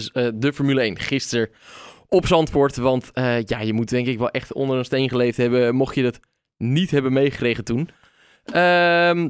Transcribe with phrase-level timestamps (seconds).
[0.00, 1.48] Dus, eh, de Formule 1 gisteren
[2.08, 2.76] op Zandvoort.
[2.76, 5.94] Want eh, ja, je moet denk ik wel echt onder een steen geleefd hebben, mocht
[5.94, 6.20] je dat
[6.56, 7.88] niet hebben meegekregen toen.
[8.44, 9.28] Ehm,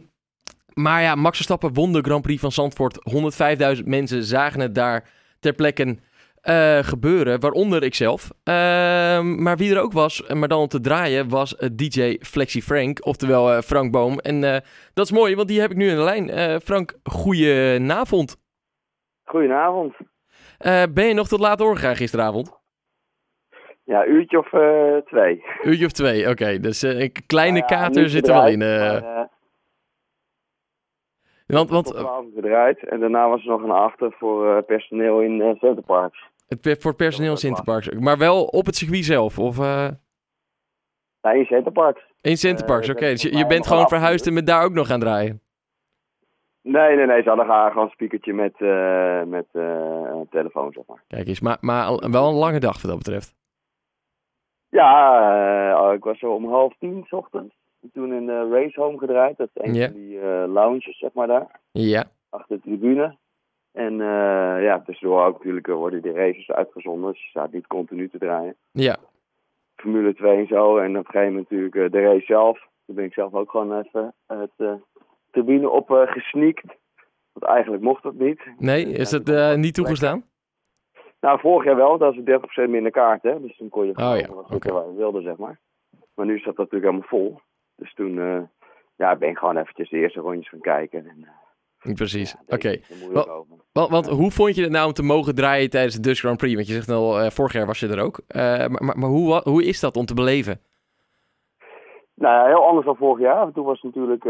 [0.75, 2.98] maar ja, Max Verstappen won de Grand Prix van Zandvoort.
[3.03, 5.09] 105.000 mensen zagen het daar
[5.41, 5.98] ter plekke
[6.41, 8.30] eh, gebeuren, waaronder ikzelf.
[8.45, 13.07] Ehm, maar wie er ook was, maar dan om te draaien, was DJ Flexi Frank,
[13.07, 14.18] oftewel Frank Boom.
[14.18, 14.41] En
[14.95, 16.61] dat is mooi, want die heb ik nu in de lijn.
[16.61, 18.37] Frank, goedenavond.
[19.25, 19.95] Goedenavond.
[20.92, 22.58] Ben je nog tot laat doorgegaan gisteravond?
[23.84, 24.48] Ja, uurtje of
[25.05, 25.45] twee.
[25.62, 26.59] Uurtje of twee, oké.
[26.59, 28.62] Dus een kleine nou kater zit er wel in.
[31.51, 31.95] Want, want,
[32.34, 36.28] gedraaid en daarna was er nog een achter voor uh, personeel in uh, Centerparks.
[36.48, 39.38] Het, voor personeel in Centerparks, maar wel op het circuit zelf?
[39.38, 39.88] Of, uh...
[41.23, 42.02] Nee, in Centerparks.
[42.20, 43.06] In Centerparks, oké.
[43.06, 45.42] Dus je, bent gewoon verhuisd en met daar ook nog gaan draaien?
[46.62, 47.23] Nee, nee, nee.
[47.23, 48.60] Ze hadden gewoon een speakertje met,
[49.28, 51.02] met een telefoon, zeg maar.
[51.06, 53.34] Kijk eens, maar, maar wel een lange dag wat dat betreft.
[54.68, 57.54] Ja, ik was zo om half tien s ochtends
[57.93, 59.37] toen in de Race Home gedraaid.
[59.37, 61.60] Dat is een van die lounges, zeg maar daar.
[61.73, 62.04] Ja.
[62.30, 63.16] Achter de tribune.
[63.73, 63.96] En
[64.62, 67.12] ja, tussendoor ook natuurlijk eh, worden die races uitgezonden.
[67.12, 68.56] Dus je staat niet continu te draaien.
[68.70, 68.97] Ja.
[69.76, 70.78] Formule 2 en zo.
[70.78, 72.69] En op een gegeven moment natuurlijk de race zelf.
[72.87, 74.81] Toen ben ik zelf ook gewoon even het
[75.31, 76.64] tribune op gesneakt.
[77.32, 78.41] Want eigenlijk mocht dat niet.
[78.59, 80.25] Nee, is het niet toegestaan?
[81.20, 81.98] Nou, vorig jaar wel.
[81.98, 82.20] Dat is
[82.66, 83.42] 30% minder kaarten.
[83.42, 84.28] Dus toen kon je gewoon oh, ja.
[84.28, 84.72] wat okay.
[84.72, 85.58] je wilde, zeg maar.
[86.14, 87.41] Maar nu staat dat natuurlijk helemaal vol.
[87.76, 88.41] Dus toen uh,
[88.97, 91.06] ja, ben ik gewoon eventjes de eerste rondjes gaan kijken.
[91.08, 91.26] En,
[91.84, 92.76] uh, Precies, oké.
[93.72, 96.36] Want, want, hoe vond je het nou om te mogen draaien tijdens de Dutch Grand
[96.36, 96.54] Prix?
[96.54, 98.20] Want je zegt al, uh, vorig jaar was je er ook.
[98.28, 100.60] maar, maar, maar hoe, hoe is dat om te beleven?
[102.21, 103.53] Nou ja, heel anders dan vorig jaar.
[103.53, 104.25] Toen was het natuurlijk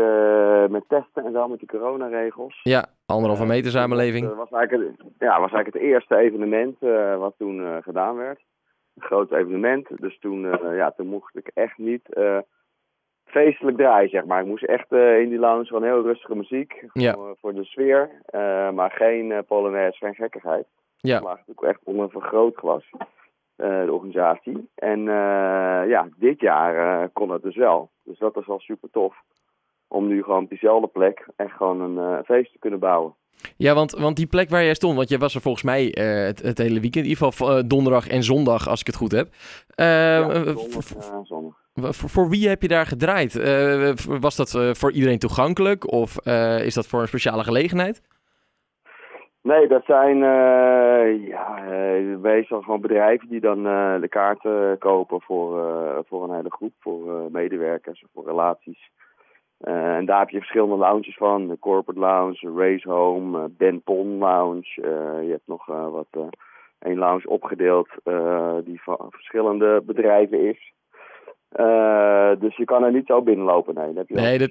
[0.71, 2.61] met testen en zo, met de coronaregels.
[2.63, 4.27] Ja, anderhalve meter samenleving.
[4.27, 6.79] Dat was eigenlijk, het, ja, was eigenlijk het eerste evenement
[7.19, 8.41] wat toen gedaan werd.
[8.95, 10.01] Een groot evenement.
[10.01, 10.41] Dus toen,
[10.75, 12.03] ja, toen mocht ik echt niet
[13.25, 14.41] feestelijk draaien, zeg maar.
[14.41, 16.85] Ik moest echt in die lounge van heel rustige muziek.
[16.93, 17.13] Ja.
[17.13, 18.11] Voor, voor de sfeer.
[18.75, 20.67] Maar geen polonaise, geen gekkigheid.
[20.97, 21.21] Ja.
[21.21, 22.91] Maar natuurlijk echt onder een vergrootglas.
[23.61, 24.69] De organisatie.
[24.75, 25.01] En
[25.89, 27.91] ja, dit jaar kon het dus wel.
[28.05, 29.17] Dus dat is wel super tof.
[29.89, 33.15] Om nu gewoon op diezelfde plek echt gewoon een feest te kunnen bouwen.
[33.57, 36.43] Ja, want, want die plek waar jij stond, want jij was er volgens mij het,
[36.43, 39.29] het, hele weekend, in ieder geval donderdag en zondag, als ik het goed heb.
[39.75, 41.59] ja, zondag, zondag.
[41.95, 43.35] Voor, wie heb je daar gedraaid?
[44.21, 46.27] Was dat voor iedereen toegankelijk of
[46.65, 48.03] is dat voor een speciale gelegenheid?
[49.43, 50.19] Nee, dat zijn
[51.27, 51.61] ja,
[52.19, 53.63] meestal gewoon bedrijven die dan
[54.01, 58.91] de kaarten kopen voor, voor een hele groep, voor medewerkers, voor relaties.
[59.61, 61.49] en daar heb je verschillende lounges van.
[61.49, 64.81] De Corporate Lounge, Race Home, Ben Pon Lounge.
[65.25, 66.31] je hebt nog wat,
[66.79, 67.89] een lounge opgedeeld
[68.65, 70.73] die van verschillende bedrijven is.
[71.59, 73.75] Uh, dus je kan er niet zo binnenlopen.
[73.75, 74.51] Nee, dan, heb je nee, dat,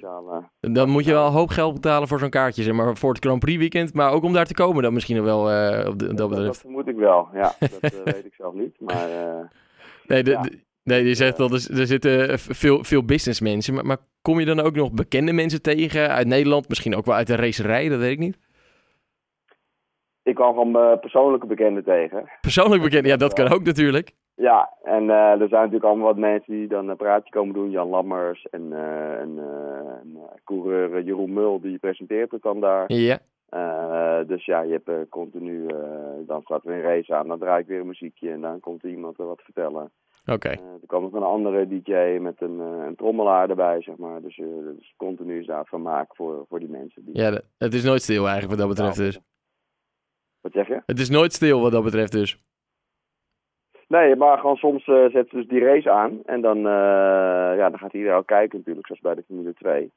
[0.60, 3.24] dan moet je wel een hoop geld betalen voor zo'n kaartje, zeg maar, voor het
[3.24, 3.94] Grand Prix weekend.
[3.94, 6.88] Maar ook om daar te komen dan misschien wel, uh, op de, dat, dat vermoed
[6.88, 7.52] ik wel, ja.
[7.80, 9.08] dat uh, weet ik zelf niet, maar...
[10.06, 10.40] nee, de, ja.
[10.42, 13.74] de, nee, je zegt al, er, er zitten veel, veel businessmensen.
[13.74, 16.68] Maar, maar, kom je dan ook nog bekende mensen tegen uit Nederland?
[16.68, 18.38] Misschien ook wel uit de racerij, dat weet ik niet.
[20.22, 22.30] Ik kwam gewoon persoonlijke bekenden tegen.
[22.40, 24.12] Persoonlijk bekenden, ja, dat kan ook natuurlijk.
[24.40, 27.70] Ja, en uh, er zijn natuurlijk allemaal wat mensen die dan een praatje komen doen.
[27.70, 32.92] Jan Lammers en uh, uh, een coureur Jeroen Mul, die presenteert het dan daar.
[32.92, 33.18] Ja.
[34.22, 35.66] dus ja, je hebt continu,
[36.26, 38.82] dan staat er een race aan, dan draai ik weer een muziekje en dan komt
[38.82, 39.90] iemand er wat vertellen.
[40.22, 40.32] Oké.
[40.32, 40.52] Okay.
[40.52, 44.20] er kwam nog een andere DJ met een, een trommelaar erbij, zeg maar.
[44.22, 47.04] Dus, dus continu is daar vermaak voor, voor die mensen.
[47.04, 47.16] Die...
[47.16, 49.20] Ja, het is nooit stil eigenlijk wat dat betreft dus.
[50.40, 50.82] Wat zeg je?
[50.86, 52.38] Het is nooit stil wat dat betreft dus.
[53.96, 56.20] Nee, maar gewoon soms uh, zetten ze dus die race aan.
[56.24, 56.64] En dan, uh,
[57.56, 59.92] ja, dan gaat iedereen ook kijken natuurlijk, zoals bij de Formule 2.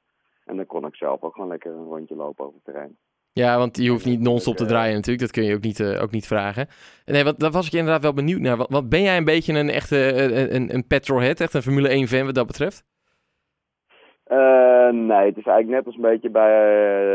[0.45, 2.97] En dan kon ik zelf ook gewoon lekker een rondje lopen over het terrein.
[3.31, 5.19] Ja, want je hoeft niet non-stop te draaien natuurlijk.
[5.19, 6.67] Dat kun je ook niet, uh, ook niet vragen.
[7.05, 8.57] Nee, wat, daar was ik inderdaad wel benieuwd naar.
[8.57, 9.97] Wat, wat ben jij een beetje een echte
[10.53, 11.39] een, een petrolhead?
[11.39, 12.83] Echt een Formule 1-fan wat dat betreft?
[14.33, 16.51] Uh, nee, het is eigenlijk net als een beetje bij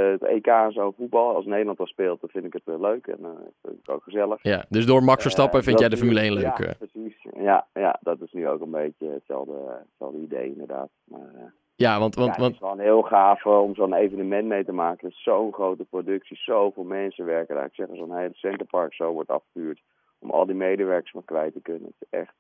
[0.05, 1.35] uh, het EK en zo voetbal.
[1.35, 3.19] Als Nederland al speelt, dan vind ik het uh, leuk en
[3.63, 4.39] vind ik ook gezellig.
[4.43, 6.59] Ja, dus door Max Verstappen vind jij de Formule 1 leuk?
[6.59, 7.27] Ja, precies.
[7.37, 10.89] Ja, ja, dat is nu ook een beetje hetzelfde, hetzelfde idee inderdaad.
[11.05, 12.15] Maar, ja, want...
[12.15, 12.53] want, ja, want...
[12.55, 15.13] Het is gewoon heel gaaf om zo'n evenement mee te maken.
[15.13, 17.65] Zo'n grote productie, zoveel mensen werken daar.
[17.65, 19.81] Ik zeg, zo'n hele centerpark zo wordt afgevuurd
[20.19, 21.93] om al die medewerkers maar kwijt te kunnen.
[21.99, 22.35] Het is echt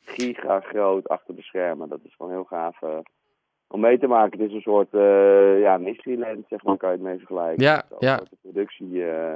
[0.00, 1.88] giga groot achter de schermen.
[1.88, 2.78] Dat is gewoon heel gaaf
[3.68, 4.40] om mee te maken.
[4.40, 7.64] Het is een soort uh, ja, Mysteryland, zeg maar, kan je het mee vergelijken.
[7.64, 8.16] Ja, ja.
[8.16, 9.32] De productie uh,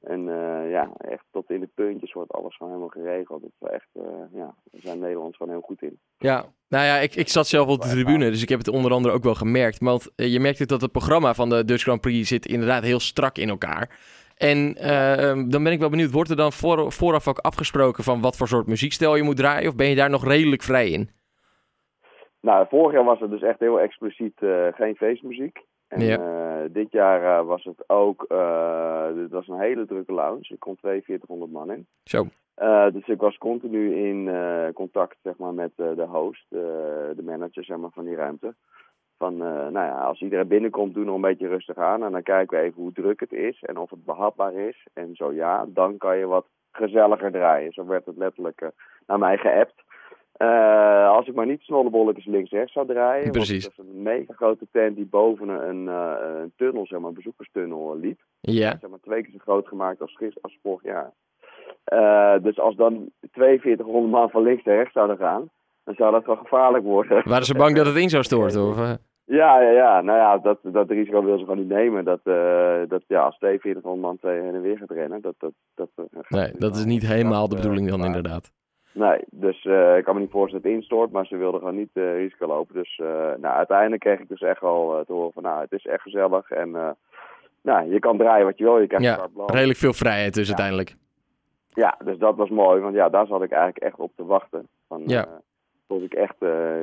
[0.00, 3.42] En uh, ja, echt tot in de puntjes wordt alles gewoon helemaal geregeld.
[3.42, 3.88] Dat is echt,
[4.32, 5.98] ja, daar zijn Nederlanders gewoon heel goed in.
[6.18, 8.92] Ja, nou ja, ik, ik zat zelf op de tribune, dus ik heb het onder
[8.92, 9.78] andere ook wel gemerkt.
[9.78, 13.38] Want je merkt dat het programma van de Dutch Grand Prix zit inderdaad heel strak
[13.38, 13.98] in elkaar.
[14.36, 14.74] En
[15.48, 18.48] dan ben ik wel benieuwd, wordt er dan voor, vooraf ook afgesproken van wat voor
[18.48, 19.68] soort muziekstijl je moet draaien?
[19.68, 21.10] Of ben je daar nog redelijk vrij in?
[22.40, 24.34] Nou, vorig jaar was het dus echt heel expliciet
[24.74, 25.58] geen feestmuziek.
[25.90, 26.18] En ja.
[26.18, 30.48] uh, dit jaar uh, was het ook, uh, het was een hele drukke lounge.
[30.48, 31.86] Ik kon 4200 man in.
[32.04, 32.26] Zo.
[32.92, 34.30] dus ik was continu in
[34.74, 38.54] contact zeg maar, met de host, de manager zeg maar, van die ruimte.
[39.18, 42.04] Van, nou ja, als iedereen binnenkomt, doe nog een beetje rustig aan.
[42.04, 44.86] En dan kijken we even hoe druk het is en of het behapbaar is.
[44.92, 47.72] En zo ja, dan kan je wat gezelliger draaien.
[47.72, 48.70] Zo werd het letterlijk
[49.06, 49.82] naar mij geappt.
[50.42, 53.30] Uh, als ik maar niet snollebolletjes links-rechts zou draaien.
[53.30, 53.64] Precies.
[53.64, 57.08] Want het was een mega grote tent die boven een, uh, een tunnel, zeg maar,
[57.08, 58.20] een bezoekerstunnel liep.
[58.40, 58.76] Ja.
[58.80, 61.12] Zeg maar twee keer zo groot gemaakt als, gisteren, als vorig jaar.
[61.92, 65.50] Uh, dus als dan 4200 man van links naar rechts zouden gaan,
[65.84, 67.28] dan zou dat wel gevaarlijk worden.
[67.28, 68.66] Waren ze bang dat het in zou storten?
[68.68, 68.76] Of?
[69.24, 70.00] Ja, ja, ja.
[70.00, 72.04] Nou ja, dat, dat risico wil ze gewoon niet nemen.
[72.04, 72.20] Dat,
[72.88, 75.34] dat ja, als 4200 man twee heen en weer gaat rennen, dat...
[75.38, 75.88] dat, dat
[76.28, 78.52] nee, dat is niet helemaal de bedoeling dan inderdaad.
[78.92, 81.76] Nee, dus uh, ik kan me niet voorstellen dat het instort, maar ze wilden gewoon
[81.76, 82.74] niet uh, risico lopen.
[82.74, 85.86] Dus uh, nou, uiteindelijk kreeg ik dus echt wel te horen van, nou, het is
[85.86, 86.96] echt gezellig en
[87.62, 88.78] nou, je kan draaien wat je wil.
[88.78, 90.48] Je krijgt ja, redelijk veel vrijheid dus ja.
[90.48, 90.96] uiteindelijk.
[91.68, 94.68] Ja, dus dat was mooi, want ja, daar zat ik eigenlijk echt op te wachten.
[94.88, 95.40] Van, ja.
[95.86, 96.36] tot ik echt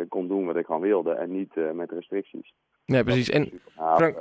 [0.09, 2.53] kon doen wat ik gewoon wilde en niet met restricties.
[2.85, 3.29] Nee, precies.
[3.29, 4.17] En Frank,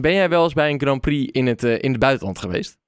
[0.00, 2.78] ben jij wel eens bij een Grand Prix in het, in het buitenland geweest?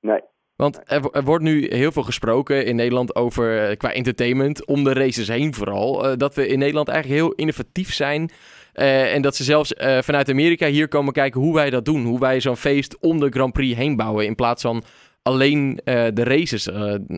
[0.00, 0.20] Nee.
[0.60, 4.92] Want er, er, wordt nu heel veel gesproken in Nederland over, qua entertainment, om de
[4.92, 6.10] races heen vooral.
[6.10, 8.30] Uh, dat we in Nederland eigenlijk heel innovatief zijn.
[8.74, 12.04] Uh, en dat ze zelfs vanuit Amerika hier komen kijken hoe wij dat doen.
[12.04, 14.26] Hoe wij zo'n feest om de Grand Prix heen bouwen.
[14.26, 14.82] In plaats van
[15.22, 16.68] alleen de races,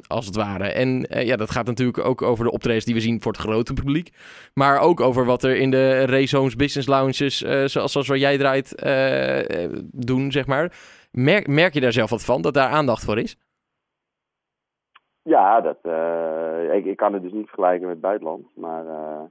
[0.07, 0.65] als het ware.
[0.65, 3.73] En ja, dat gaat natuurlijk ook over de optredens die we zien voor het grote
[3.73, 4.11] publiek.
[4.55, 8.75] Maar ook over wat er in de racehomes, business lounges, zoals, zoals waar jij draait,
[9.93, 10.73] doen, zeg maar.
[11.13, 13.37] Merk, merk je daar zelf wat van, dat daar aandacht voor is?
[15.23, 18.47] Ja, dat, uh, ik, ik, kan het dus niet vergelijken met het buitenland.
[18.57, 19.23] Maar uh,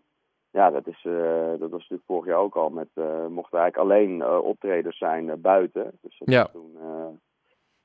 [0.51, 2.69] ja, dat, is, uh, dat was natuurlijk vorig jaar ook al.
[2.69, 2.89] Met,
[3.29, 5.91] mochten eigenlijk alleen optreders zijn buiten.
[6.01, 6.45] Dus dat ja.
[6.45, 6.71] Toen,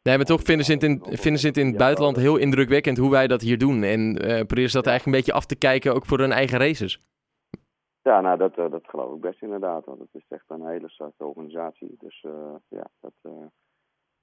[0.02, 2.99] nee, maar toch vinden ze het in, vinden ze het in het buitenland heel indrukwekkend
[2.99, 3.82] hoe wij dat hier doen.
[3.82, 4.14] En
[4.46, 7.00] proberen ze dat eigenlijk een beetje af te kijken ook voor hun eigen races.
[8.02, 9.84] Ja, nou, dat, dat geloof ik best inderdaad.
[9.84, 11.96] Want het is echt een hele starke organisatie.
[11.99, 12.25] Dus
[12.69, 13.12] ja, dat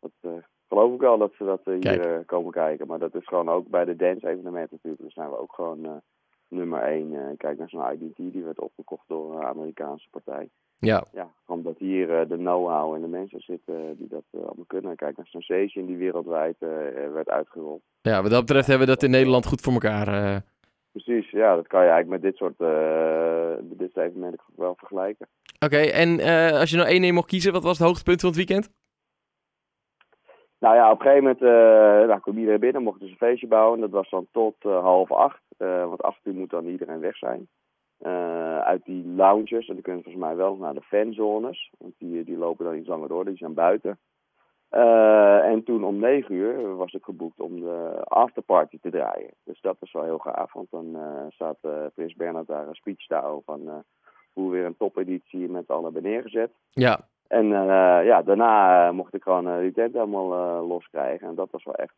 [0.03, 2.87] dat uh, geloof ik wel dat ze dat uh, hier uh, komen kijken.
[2.87, 5.03] Maar dat is gewoon ook bij de dance evenementen natuurlijk.
[5.03, 6.01] Dus zijn we ook gewoon
[6.47, 7.37] nummer 1.
[7.37, 10.49] kijk naar zo'n IDT, die werd opgekocht door een Amerikaanse partij.
[10.77, 11.03] Ja.
[11.11, 14.95] Ja, omdat hier de know-how en de mensen zitten die dat allemaal kunnen.
[14.95, 16.55] Kijk naar Sensation, die wereldwijd
[17.13, 17.81] werd uitgerold.
[18.01, 20.41] Ja, wat dat betreft hebben we dat in Nederland goed voor elkaar.
[20.91, 22.57] Precies, ja, dat kan je eigenlijk met dit soort,
[23.77, 25.27] dit evenementen wel vergelijken.
[25.59, 26.19] Oké, okay, en
[26.59, 28.71] als je nou één ding mocht kiezen, wat was het hoogtepunt van het weekend?
[30.63, 33.47] Nou ja, op een gegeven moment uh, nou, kwam iedereen binnen, mochten ze een feestje
[33.47, 33.79] bouwen.
[33.79, 37.17] Dat was dan tot uh, half acht, uh, want acht uur moet dan iedereen weg
[37.17, 37.47] zijn.
[38.63, 42.37] uit die lounges, en dan kunnen volgens mij wel naar de fanzones, want die, die
[42.37, 43.99] lopen dan iets langer door, die zijn buiten.
[45.51, 49.33] en toen om negen uur was ik geboekt om de afterparty te draaien.
[49.43, 50.97] Dus dat was wel heel gaaf, want dan
[51.29, 51.57] staat
[51.93, 53.83] Prins Bernhard daar een speech te houden van
[54.33, 56.51] hoe weer een topeditie met alle hebben neergezet.
[56.69, 61.27] Ja, en uh, ja, daarna uh, mocht ik gewoon uh, die tent helemaal loskrijgen.
[61.27, 61.95] En dat was wel echt,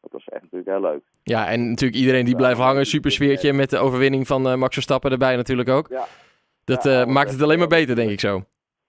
[0.00, 1.02] dat was echt natuurlijk heel leuk.
[1.22, 2.86] Ja, en natuurlijk iedereen die blijft hangen.
[2.86, 5.88] Super sfeertje met de overwinning van Max Verstappen erbij natuurlijk ook.
[5.88, 6.04] Ja.
[6.64, 8.42] Dat ja, maakt het alleen maar beter, denk ik zo.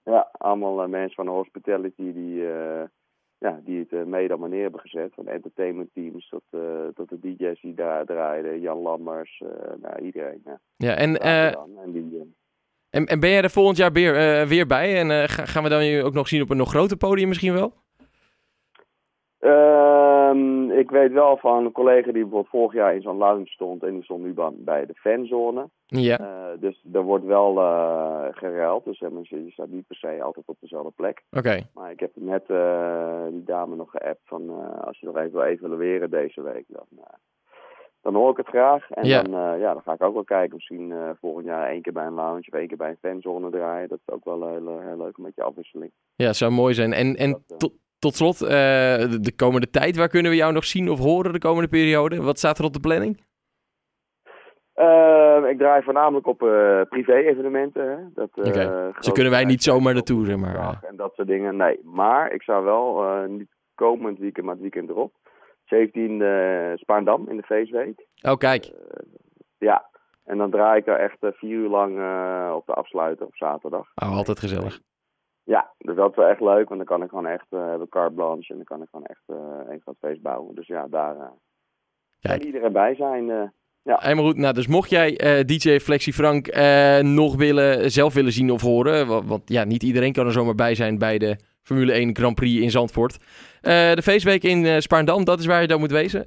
[0.04, 2.42] Ja, allemaal mensen van de hospitality die,
[3.38, 5.12] ja, die het mede allemaal neer hebben gezet.
[5.14, 6.42] Van entertainment teams tot,
[6.94, 8.60] tot de DJ's die daar draaiden.
[8.60, 9.42] Jan Lammers,
[9.80, 10.42] nou, iedereen.
[10.44, 11.18] Ja, ja en...
[11.20, 12.34] en die,
[12.92, 14.98] en, en ben jij er volgend jaar weer, uh, weer bij?
[14.98, 17.52] En uh, gaan we dan je ook nog zien op een nog groter podium misschien
[17.52, 17.72] wel?
[19.40, 23.82] Uh, ik weet wel van een collega die bijvoorbeeld vorig jaar in zo'n lounge stond
[23.82, 25.68] en die stond nu bij de fanzone.
[25.86, 26.20] Ja.
[26.20, 30.56] Uh, dus er wordt wel uh, geruild, dus je staat niet per se altijd op
[30.60, 31.22] dezelfde plek.
[31.30, 31.38] Oké.
[31.38, 31.66] Okay.
[31.74, 32.46] Maar ik heb net
[33.30, 34.42] die dame nog geappt van
[34.84, 36.86] als je nog even wil evalueren deze week, dan
[38.12, 38.90] dan hoor ik het graag.
[38.90, 39.22] En ja.
[39.22, 40.54] Dan, uh, ja, dan ga ik ook wel kijken.
[40.54, 43.50] Misschien uh, volgend jaar één keer bij een lounge of één keer bij een fanzone
[43.50, 43.88] draaien.
[43.88, 45.90] Dat is ook wel heel, heel leuk, een beetje afwisseling.
[46.14, 46.92] Ja, zou mooi zijn.
[46.92, 50.64] En, en dat, tot, tot slot, de, de, komende tijd, waar kunnen we jou nog
[50.64, 52.22] zien of horen de komende periode?
[52.22, 53.20] Wat staat er op de planning?
[54.74, 56.38] Ehm, ik draai voornamelijk op
[56.88, 58.10] privé-evenementen.
[58.14, 58.92] Dat, okay.
[58.98, 60.78] Zo kunnen wij niet zomer naartoe, zeg maar.
[60.88, 61.80] En dat soort dingen, nee.
[61.84, 65.12] Maar ik zou wel niet komend weekend, maar het weekend erop.
[65.72, 68.06] 17 uh, Spaandam in de feestweek.
[68.22, 68.64] Oh, kijk.
[68.66, 68.72] Uh,
[69.58, 69.90] ja,
[70.24, 73.36] en dan draai ik er echt uh, vier uur lang uh, op de afsluiter op
[73.36, 73.86] zaterdag.
[73.94, 74.80] Oh, altijd gezellig.
[75.44, 77.88] Ja, dus dat is wel echt leuk, want dan kan ik gewoon echt, uh, hebben
[77.88, 79.22] carte blanche en dan kan ik gewoon echt
[79.68, 80.54] een groot feest bouwen.
[80.54, 81.16] Dus ja, daar
[82.20, 83.26] kan iedereen bij zijn.
[83.82, 83.98] ja.
[84.00, 84.36] Helemaal goed.
[84.36, 85.10] Nou, dus mocht jij
[85.44, 86.46] DJ Flexie Frank
[87.02, 90.54] nog willen, zelf willen zien of horen, want, want, ja, niet iedereen kan er zomaar
[90.54, 93.16] bij zijn bij de Formule 1 Grand Prix in Zandvoort.
[93.60, 96.26] de feestweek in Spaarndam, dat is waar je dan moet wezen.